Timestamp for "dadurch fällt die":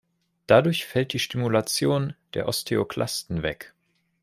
0.47-1.19